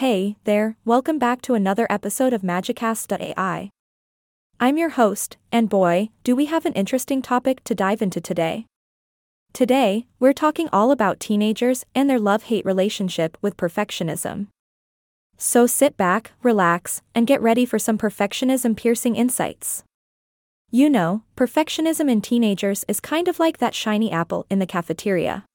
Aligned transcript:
Hey 0.00 0.36
there, 0.44 0.76
welcome 0.84 1.18
back 1.18 1.40
to 1.40 1.54
another 1.54 1.86
episode 1.88 2.34
of 2.34 2.42
Magicast.ai. 2.42 3.70
I'm 4.60 4.76
your 4.76 4.90
host, 4.90 5.38
and 5.50 5.70
boy, 5.70 6.10
do 6.22 6.36
we 6.36 6.44
have 6.44 6.66
an 6.66 6.74
interesting 6.74 7.22
topic 7.22 7.64
to 7.64 7.74
dive 7.74 8.02
into 8.02 8.20
today. 8.20 8.66
Today, 9.54 10.06
we're 10.20 10.34
talking 10.34 10.68
all 10.70 10.90
about 10.90 11.18
teenagers 11.18 11.86
and 11.94 12.10
their 12.10 12.18
love 12.18 12.42
hate 12.42 12.66
relationship 12.66 13.38
with 13.40 13.56
perfectionism. 13.56 14.48
So 15.38 15.66
sit 15.66 15.96
back, 15.96 16.32
relax, 16.42 17.00
and 17.14 17.26
get 17.26 17.40
ready 17.40 17.64
for 17.64 17.78
some 17.78 17.96
perfectionism 17.96 18.76
piercing 18.76 19.16
insights. 19.16 19.82
You 20.70 20.90
know, 20.90 21.22
perfectionism 21.38 22.10
in 22.10 22.20
teenagers 22.20 22.84
is 22.86 23.00
kind 23.00 23.28
of 23.28 23.38
like 23.38 23.56
that 23.60 23.74
shiny 23.74 24.12
apple 24.12 24.44
in 24.50 24.58
the 24.58 24.66
cafeteria. 24.66 25.46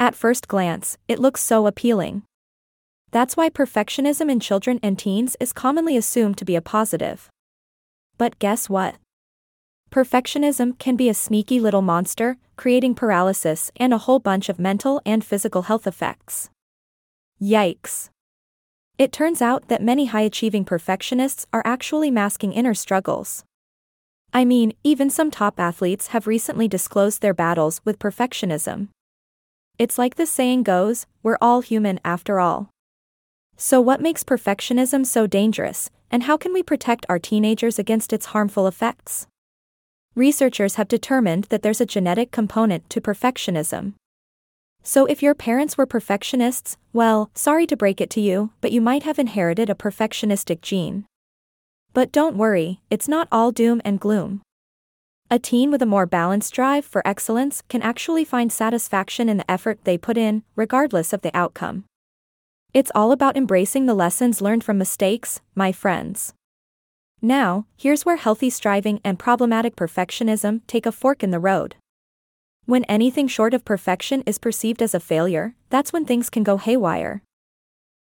At 0.00 0.16
first 0.16 0.48
glance, 0.48 0.98
it 1.06 1.20
looks 1.20 1.40
so 1.40 1.68
appealing. 1.68 2.24
That's 3.12 3.36
why 3.36 3.50
perfectionism 3.50 4.30
in 4.30 4.40
children 4.40 4.80
and 4.82 4.98
teens 4.98 5.36
is 5.38 5.52
commonly 5.52 5.98
assumed 5.98 6.38
to 6.38 6.46
be 6.46 6.56
a 6.56 6.62
positive. 6.62 7.28
But 8.16 8.38
guess 8.38 8.70
what? 8.70 8.96
Perfectionism 9.90 10.78
can 10.78 10.96
be 10.96 11.10
a 11.10 11.14
sneaky 11.14 11.60
little 11.60 11.82
monster, 11.82 12.38
creating 12.56 12.94
paralysis 12.94 13.70
and 13.76 13.92
a 13.92 13.98
whole 13.98 14.18
bunch 14.18 14.48
of 14.48 14.58
mental 14.58 15.02
and 15.04 15.22
physical 15.22 15.62
health 15.62 15.86
effects. 15.86 16.48
Yikes. 17.40 18.08
It 18.96 19.12
turns 19.12 19.42
out 19.42 19.68
that 19.68 19.82
many 19.82 20.06
high 20.06 20.22
achieving 20.22 20.64
perfectionists 20.64 21.46
are 21.52 21.62
actually 21.66 22.10
masking 22.10 22.54
inner 22.54 22.72
struggles. 22.72 23.44
I 24.32 24.46
mean, 24.46 24.72
even 24.82 25.10
some 25.10 25.30
top 25.30 25.60
athletes 25.60 26.08
have 26.08 26.26
recently 26.26 26.66
disclosed 26.66 27.20
their 27.20 27.34
battles 27.34 27.82
with 27.84 27.98
perfectionism. 27.98 28.88
It's 29.78 29.98
like 29.98 30.14
the 30.14 30.24
saying 30.24 30.62
goes 30.62 31.06
we're 31.22 31.38
all 31.42 31.60
human 31.60 32.00
after 32.04 32.40
all. 32.40 32.71
So, 33.56 33.80
what 33.80 34.00
makes 34.00 34.24
perfectionism 34.24 35.06
so 35.06 35.26
dangerous, 35.26 35.90
and 36.10 36.24
how 36.24 36.36
can 36.36 36.52
we 36.52 36.62
protect 36.62 37.06
our 37.08 37.18
teenagers 37.18 37.78
against 37.78 38.12
its 38.12 38.26
harmful 38.26 38.66
effects? 38.66 39.26
Researchers 40.14 40.74
have 40.74 40.88
determined 40.88 41.44
that 41.44 41.62
there's 41.62 41.80
a 41.80 41.86
genetic 41.86 42.30
component 42.30 42.90
to 42.90 43.00
perfectionism. 43.00 43.94
So, 44.82 45.06
if 45.06 45.22
your 45.22 45.34
parents 45.34 45.78
were 45.78 45.86
perfectionists, 45.86 46.76
well, 46.92 47.30
sorry 47.34 47.66
to 47.66 47.76
break 47.76 48.00
it 48.00 48.10
to 48.10 48.20
you, 48.20 48.50
but 48.60 48.72
you 48.72 48.80
might 48.80 49.04
have 49.04 49.18
inherited 49.18 49.70
a 49.70 49.74
perfectionistic 49.74 50.60
gene. 50.60 51.06
But 51.94 52.10
don't 52.10 52.36
worry, 52.36 52.80
it's 52.90 53.08
not 53.08 53.28
all 53.30 53.52
doom 53.52 53.80
and 53.84 54.00
gloom. 54.00 54.42
A 55.30 55.38
teen 55.38 55.70
with 55.70 55.80
a 55.80 55.86
more 55.86 56.04
balanced 56.04 56.52
drive 56.52 56.84
for 56.84 57.06
excellence 57.06 57.62
can 57.68 57.80
actually 57.80 58.24
find 58.24 58.52
satisfaction 58.52 59.28
in 59.28 59.38
the 59.38 59.50
effort 59.50 59.78
they 59.84 59.96
put 59.96 60.18
in, 60.18 60.42
regardless 60.56 61.12
of 61.12 61.22
the 61.22 61.34
outcome. 61.34 61.84
It's 62.74 62.92
all 62.94 63.12
about 63.12 63.36
embracing 63.36 63.84
the 63.84 63.92
lessons 63.92 64.40
learned 64.40 64.64
from 64.64 64.78
mistakes, 64.78 65.42
my 65.54 65.72
friends. 65.72 66.32
Now, 67.20 67.66
here's 67.76 68.06
where 68.06 68.16
healthy 68.16 68.48
striving 68.48 68.98
and 69.04 69.18
problematic 69.18 69.76
perfectionism 69.76 70.62
take 70.66 70.86
a 70.86 70.92
fork 70.92 71.22
in 71.22 71.32
the 71.32 71.38
road. 71.38 71.76
When 72.64 72.84
anything 72.84 73.28
short 73.28 73.52
of 73.52 73.66
perfection 73.66 74.22
is 74.24 74.38
perceived 74.38 74.80
as 74.80 74.94
a 74.94 75.00
failure, 75.00 75.54
that's 75.68 75.92
when 75.92 76.06
things 76.06 76.30
can 76.30 76.44
go 76.44 76.56
haywire. 76.56 77.22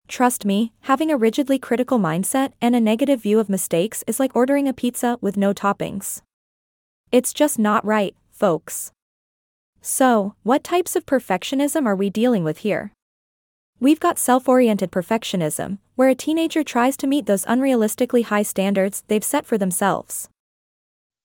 Trust 0.06 0.44
me, 0.44 0.72
having 0.82 1.10
a 1.10 1.16
rigidly 1.16 1.58
critical 1.58 1.98
mindset 1.98 2.52
and 2.60 2.76
a 2.76 2.80
negative 2.80 3.22
view 3.22 3.40
of 3.40 3.48
mistakes 3.48 4.04
is 4.06 4.20
like 4.20 4.36
ordering 4.36 4.68
a 4.68 4.72
pizza 4.72 5.18
with 5.20 5.36
no 5.36 5.52
toppings. 5.52 6.22
It's 7.10 7.32
just 7.32 7.58
not 7.58 7.84
right, 7.84 8.14
folks. 8.30 8.92
So, 9.82 10.36
what 10.44 10.62
types 10.62 10.94
of 10.94 11.06
perfectionism 11.06 11.86
are 11.86 11.96
we 11.96 12.08
dealing 12.08 12.44
with 12.44 12.58
here? 12.58 12.92
We've 13.82 13.98
got 13.98 14.18
self 14.18 14.46
oriented 14.46 14.92
perfectionism, 14.92 15.78
where 15.94 16.10
a 16.10 16.14
teenager 16.14 16.62
tries 16.62 16.98
to 16.98 17.06
meet 17.06 17.24
those 17.24 17.46
unrealistically 17.46 18.24
high 18.24 18.42
standards 18.42 19.02
they've 19.08 19.24
set 19.24 19.46
for 19.46 19.56
themselves. 19.56 20.28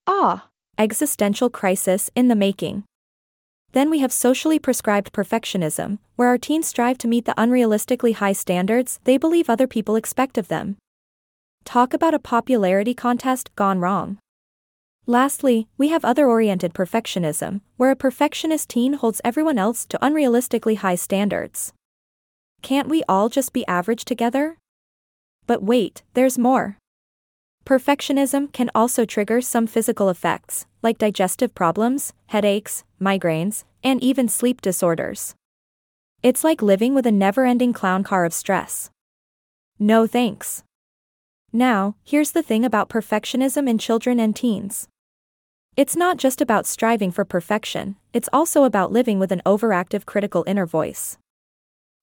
Ah, 0.08 0.47
existential 0.78 1.50
crisis 1.50 2.09
in 2.16 2.30
the 2.30 2.35
making. 2.35 2.85
Then 3.74 3.90
we 3.90 4.00
have 4.00 4.13
socially 4.13 4.57
prescribed 4.57 5.12
perfectionism, 5.12 6.00
where 6.16 6.30
our 6.30 6.38
teens 6.38 6.68
strive 6.68 6.97
to 7.00 7.09
meet 7.09 7.25
the 7.25 7.34
unrealistically 7.38 8.13
high 8.13 8.31
standards 8.31 9.01
they 9.03 9.18
believe 9.18 9.50
other 9.50 9.68
people 9.68 9.97
expect 9.97 10.38
of 10.38 10.47
them. 10.47 10.78
Talk 11.66 11.94
about 11.94 12.13
a 12.13 12.19
popularity 12.19 12.94
contest 12.94 13.53
gone 13.57 13.80
wrong. 13.80 14.18
Lastly, 15.06 15.68
we 15.78 15.90
have 15.90 16.06
other 16.06 16.25
oriented 16.30 16.74
perfectionism, 16.74 17.59
where 17.75 17.91
a 17.91 17.97
perfectionist 17.97 18.69
teen 18.69 18.94
holds 18.94 19.19
everyone 19.25 19.57
else 19.57 19.85
to 19.88 20.00
unrealistically 20.01 20.78
high 20.78 20.96
standards. 20.96 21.74
Can't 22.66 22.90
we 22.90 23.03
all 23.08 23.30
just 23.30 23.53
be 23.53 23.64
average 23.68 24.06
together? 24.06 24.58
But 25.46 25.62
wait, 25.62 26.02
there's 26.16 26.40
more. 26.40 26.80
Perfectionism 27.64 28.52
can 28.52 28.72
also 28.74 29.06
trigger 29.06 29.40
some 29.40 29.68
physical 29.68 30.09
effects, 30.09 30.66
like 30.81 30.98
digestive 30.98 31.54
problems, 31.54 32.14
headaches, 32.25 32.84
migraines, 33.00 33.66
and 33.84 34.02
even 34.02 34.28
sleep 34.28 34.62
disorders. 34.62 35.36
It's 36.24 36.44
like 36.44 36.64
living 36.64 36.96
with 36.96 37.06
a 37.06 37.12
never 37.12 37.46
ending 37.46 37.72
clown 37.72 38.04
car 38.04 38.25
of 38.25 38.34
stress. 38.34 38.90
No 39.78 40.08
thanks. 40.08 40.64
Now, 41.54 41.98
here's 42.04 42.31
the 42.31 42.42
thing 42.42 42.66
about 42.66 42.90
perfectionism 42.90 43.70
in 43.70 43.78
children 43.78 44.20
and 44.20 44.36
teens. 44.36 44.88
It's 45.78 45.96
not 45.96 46.18
just 46.18 46.42
about 46.42 46.66
striving 46.66 47.12
for 47.12 47.25
perfection, 47.25 47.98
it's 48.12 48.30
also 48.34 48.64
about 48.64 48.92
living 48.92 49.20
with 49.20 49.31
an 49.31 49.44
overactive 49.46 50.08
critical 50.08 50.44
inner 50.48 50.66
voice. 50.66 51.20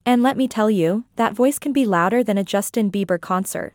And 0.04 0.22
let 0.22 0.36
me 0.36 0.48
tell 0.48 0.70
you, 0.70 1.04
that 1.16 1.34
voice 1.34 1.58
can 1.58 1.72
be 1.72 1.86
louder 1.86 2.24
than 2.24 2.36
a 2.36 2.44
Justin 2.44 2.90
Bieber 2.90 3.20
concert. 3.20 3.74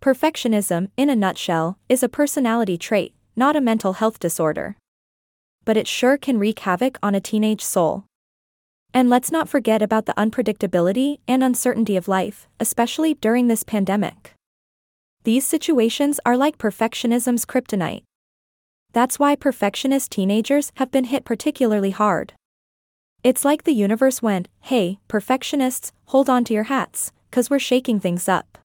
Perfectionism, 0.00 0.90
in 0.96 1.10
a 1.10 1.16
nutshell, 1.16 1.78
is 1.88 2.02
a 2.02 2.08
personality 2.08 2.76
trait, 2.76 3.14
not 3.36 3.56
a 3.56 3.60
mental 3.60 3.94
health 3.94 4.18
disorder. 4.18 4.76
But 5.64 5.76
it 5.76 5.86
sure 5.86 6.16
can 6.16 6.38
wreak 6.38 6.60
havoc 6.60 6.98
on 7.02 7.14
a 7.14 7.20
teenage 7.20 7.62
soul. 7.62 8.04
And 8.94 9.10
let's 9.10 9.30
not 9.30 9.48
forget 9.48 9.82
about 9.82 10.06
the 10.06 10.14
unpredictability 10.14 11.18
and 11.28 11.44
uncertainty 11.44 11.96
of 11.96 12.08
life, 12.08 12.48
especially 12.58 13.14
during 13.14 13.46
this 13.46 13.62
pandemic. 13.62 14.32
These 15.24 15.46
situations 15.46 16.18
are 16.24 16.36
like 16.36 16.58
perfectionism's 16.58 17.44
kryptonite. 17.44 18.02
That's 18.92 19.18
why 19.18 19.36
perfectionist 19.36 20.10
teenagers 20.10 20.72
have 20.76 20.90
been 20.90 21.04
hit 21.04 21.24
particularly 21.24 21.90
hard. 21.90 22.32
It's 23.24 23.44
like 23.44 23.64
the 23.64 23.72
universe 23.72 24.22
went, 24.22 24.48
hey, 24.60 25.00
perfectionists, 25.08 25.92
hold 26.06 26.30
on 26.30 26.44
to 26.44 26.54
your 26.54 26.64
hats, 26.64 27.10
cause 27.32 27.50
we're 27.50 27.58
shaking 27.58 27.98
things 27.98 28.28
up. 28.28 28.58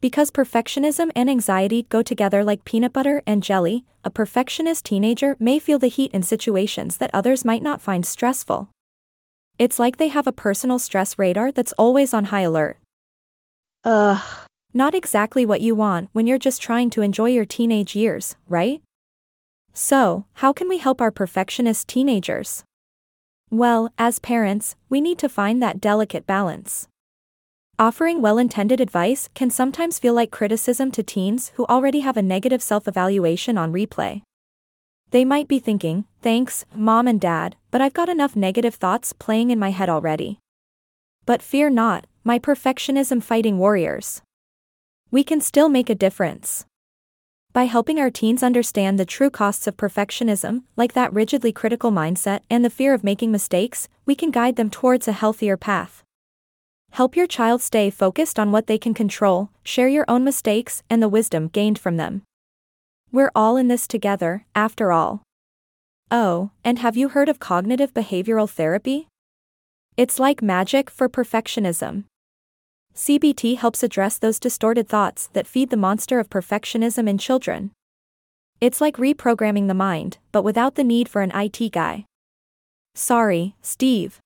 Because 0.00 0.30
perfectionism 0.30 1.10
and 1.14 1.28
anxiety 1.28 1.84
go 1.88 2.02
together 2.02 2.42
like 2.42 2.64
peanut 2.64 2.92
butter 2.94 3.22
and 3.26 3.42
jelly, 3.42 3.84
a 4.04 4.10
perfectionist 4.10 4.86
teenager 4.86 5.36
may 5.38 5.58
feel 5.58 5.78
the 5.78 5.88
heat 5.88 6.12
in 6.12 6.22
situations 6.22 6.96
that 6.96 7.10
others 7.12 7.44
might 7.44 7.62
not 7.62 7.82
find 7.82 8.06
stressful. 8.06 8.70
It's 9.58 9.78
like 9.78 9.96
they 9.96 10.08
have 10.08 10.26
a 10.26 10.32
personal 10.32 10.78
stress 10.78 11.18
radar 11.18 11.52
that's 11.52 11.72
always 11.72 12.14
on 12.14 12.26
high 12.26 12.42
alert. 12.42 12.78
Ugh. 13.84 14.22
Not 14.72 14.94
exactly 14.94 15.44
what 15.44 15.60
you 15.60 15.74
want 15.74 16.08
when 16.12 16.26
you're 16.26 16.38
just 16.38 16.62
trying 16.62 16.90
to 16.90 17.02
enjoy 17.02 17.30
your 17.30 17.44
teenage 17.44 17.96
years, 17.96 18.36
right? 18.48 18.80
So, 19.74 20.24
how 20.34 20.52
can 20.52 20.68
we 20.68 20.78
help 20.78 21.00
our 21.00 21.10
perfectionist 21.10 21.88
teenagers? 21.88 22.64
Well, 23.50 23.90
as 23.96 24.18
parents, 24.18 24.76
we 24.90 25.00
need 25.00 25.18
to 25.20 25.28
find 25.28 25.62
that 25.62 25.80
delicate 25.80 26.26
balance. 26.26 26.86
Offering 27.78 28.20
well 28.20 28.36
intended 28.36 28.78
advice 28.78 29.30
can 29.34 29.48
sometimes 29.48 29.98
feel 29.98 30.12
like 30.12 30.30
criticism 30.30 30.90
to 30.90 31.02
teens 31.02 31.52
who 31.54 31.64
already 31.64 32.00
have 32.00 32.18
a 32.18 32.22
negative 32.22 32.62
self 32.62 32.86
evaluation 32.86 33.56
on 33.56 33.72
replay. 33.72 34.20
They 35.12 35.24
might 35.24 35.48
be 35.48 35.58
thinking, 35.58 36.04
thanks, 36.20 36.66
mom 36.74 37.08
and 37.08 37.18
dad, 37.18 37.56
but 37.70 37.80
I've 37.80 37.94
got 37.94 38.10
enough 38.10 38.36
negative 38.36 38.74
thoughts 38.74 39.14
playing 39.14 39.50
in 39.50 39.58
my 39.58 39.70
head 39.70 39.88
already. 39.88 40.40
But 41.24 41.40
fear 41.40 41.70
not, 41.70 42.06
my 42.24 42.38
perfectionism 42.38 43.22
fighting 43.22 43.58
warriors. 43.58 44.20
We 45.10 45.24
can 45.24 45.40
still 45.40 45.70
make 45.70 45.88
a 45.88 45.94
difference. 45.94 46.66
By 47.58 47.64
helping 47.64 47.98
our 47.98 48.08
teens 48.08 48.44
understand 48.44 49.00
the 49.00 49.04
true 49.04 49.30
costs 49.30 49.66
of 49.66 49.76
perfectionism, 49.76 50.62
like 50.76 50.92
that 50.92 51.12
rigidly 51.12 51.50
critical 51.50 51.90
mindset 51.90 52.42
and 52.48 52.64
the 52.64 52.70
fear 52.70 52.94
of 52.94 53.02
making 53.02 53.32
mistakes, 53.32 53.88
we 54.06 54.14
can 54.14 54.30
guide 54.30 54.54
them 54.54 54.70
towards 54.70 55.08
a 55.08 55.12
healthier 55.12 55.56
path. 55.56 56.04
Help 56.92 57.16
your 57.16 57.26
child 57.26 57.60
stay 57.60 57.90
focused 57.90 58.38
on 58.38 58.52
what 58.52 58.68
they 58.68 58.78
can 58.78 58.94
control, 58.94 59.50
share 59.64 59.88
your 59.88 60.04
own 60.06 60.22
mistakes 60.22 60.84
and 60.88 61.02
the 61.02 61.08
wisdom 61.08 61.48
gained 61.48 61.80
from 61.80 61.96
them. 61.96 62.22
We're 63.10 63.32
all 63.34 63.56
in 63.56 63.66
this 63.66 63.88
together, 63.88 64.44
after 64.54 64.92
all. 64.92 65.24
Oh, 66.12 66.52
and 66.62 66.78
have 66.78 66.96
you 66.96 67.08
heard 67.08 67.28
of 67.28 67.40
cognitive 67.40 67.92
behavioral 67.92 68.48
therapy? 68.48 69.08
It's 69.96 70.20
like 70.20 70.40
magic 70.40 70.90
for 70.90 71.08
perfectionism. 71.08 72.04
CBT 72.98 73.56
helps 73.58 73.84
address 73.84 74.18
those 74.18 74.40
distorted 74.40 74.88
thoughts 74.88 75.28
that 75.32 75.46
feed 75.46 75.70
the 75.70 75.76
monster 75.76 76.18
of 76.18 76.28
perfectionism 76.28 77.08
in 77.08 77.16
children. 77.16 77.70
It's 78.60 78.80
like 78.80 78.96
reprogramming 78.96 79.68
the 79.68 79.72
mind, 79.72 80.18
but 80.32 80.42
without 80.42 80.74
the 80.74 80.82
need 80.82 81.08
for 81.08 81.22
an 81.22 81.30
IT 81.32 81.70
guy. 81.70 82.06
Sorry, 82.96 83.54
Steve. 83.62 84.18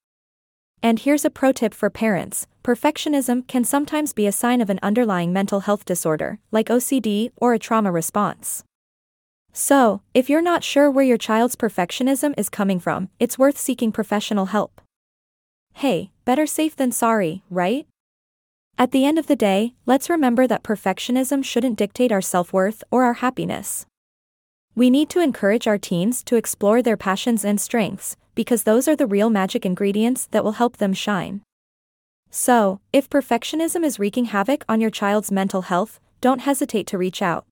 And 0.82 0.98
here's 0.98 1.26
a 1.26 1.28
pro 1.28 1.52
tip 1.52 1.74
for 1.74 1.90
parents 1.90 2.46
perfectionism 2.64 3.46
can 3.46 3.62
sometimes 3.62 4.14
be 4.14 4.26
a 4.26 4.32
sign 4.32 4.62
of 4.62 4.70
an 4.70 4.80
underlying 4.82 5.34
mental 5.34 5.60
health 5.60 5.84
disorder, 5.84 6.38
like 6.50 6.68
OCD 6.68 7.30
or 7.36 7.52
a 7.52 7.58
trauma 7.58 7.92
response. 7.92 8.64
So, 9.52 10.00
if 10.14 10.30
you're 10.30 10.40
not 10.40 10.64
sure 10.64 10.90
where 10.90 11.04
your 11.04 11.18
child's 11.18 11.56
perfectionism 11.56 12.32
is 12.38 12.48
coming 12.48 12.80
from, 12.80 13.10
it's 13.20 13.38
worth 13.38 13.58
seeking 13.58 13.92
professional 13.92 14.46
help. 14.46 14.80
Hey, 15.74 16.10
better 16.24 16.46
safe 16.46 16.74
than 16.74 16.90
sorry, 16.90 17.42
right? 17.50 17.86
At 18.78 18.90
the 18.90 19.04
end 19.04 19.18
of 19.18 19.26
the 19.26 19.36
day, 19.36 19.74
let's 19.86 20.10
remember 20.10 20.46
that 20.46 20.64
perfectionism 20.64 21.44
shouldn't 21.44 21.78
dictate 21.78 22.10
our 22.10 22.20
self 22.20 22.52
worth 22.52 22.82
or 22.90 23.04
our 23.04 23.14
happiness. 23.14 23.86
We 24.74 24.88
need 24.88 25.10
to 25.10 25.20
encourage 25.20 25.66
our 25.66 25.78
teens 25.78 26.24
to 26.24 26.36
explore 26.36 26.82
their 26.82 26.96
passions 26.96 27.44
and 27.44 27.60
strengths, 27.60 28.16
because 28.34 28.62
those 28.62 28.88
are 28.88 28.96
the 28.96 29.06
real 29.06 29.28
magic 29.28 29.66
ingredients 29.66 30.26
that 30.30 30.42
will 30.42 30.52
help 30.52 30.78
them 30.78 30.94
shine. 30.94 31.42
So, 32.30 32.80
if 32.92 33.10
perfectionism 33.10 33.84
is 33.84 33.98
wreaking 33.98 34.26
havoc 34.26 34.64
on 34.68 34.80
your 34.80 34.90
child's 34.90 35.30
mental 35.30 35.62
health, 35.62 36.00
don't 36.22 36.40
hesitate 36.40 36.86
to 36.88 36.98
reach 36.98 37.20
out. 37.20 37.44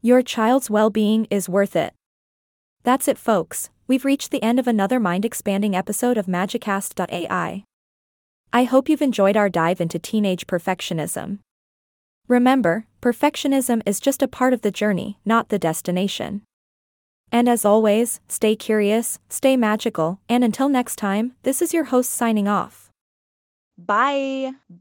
Your 0.00 0.22
child's 0.22 0.70
well 0.70 0.90
being 0.90 1.26
is 1.30 1.48
worth 1.48 1.74
it. 1.74 1.92
That's 2.84 3.08
it, 3.08 3.18
folks. 3.18 3.70
We've 3.88 4.04
reached 4.04 4.30
the 4.30 4.42
end 4.42 4.60
of 4.60 4.68
another 4.68 5.00
mind 5.00 5.24
expanding 5.24 5.74
episode 5.74 6.16
of 6.16 6.26
Magicast.ai. 6.26 7.64
I 8.52 8.64
hope 8.64 8.88
you've 8.88 9.02
enjoyed 9.02 9.36
our 9.36 9.48
dive 9.50 9.80
into 9.80 9.98
teenage 9.98 10.46
perfectionism. 10.46 11.40
Remember, 12.28 12.86
perfectionism 13.02 13.82
is 13.84 14.00
just 14.00 14.22
a 14.22 14.28
part 14.28 14.52
of 14.52 14.62
the 14.62 14.70
journey, 14.70 15.18
not 15.24 15.50
the 15.50 15.58
destination. 15.58 16.42
And 17.30 17.48
as 17.48 17.64
always, 17.64 18.20
stay 18.26 18.56
curious, 18.56 19.18
stay 19.28 19.56
magical, 19.56 20.20
and 20.28 20.42
until 20.42 20.68
next 20.68 20.96
time, 20.96 21.34
this 21.42 21.60
is 21.60 21.74
your 21.74 21.84
host 21.84 22.10
signing 22.10 22.48
off. 22.48 22.90
Bye. 23.76 24.52
Bye. 24.68 24.76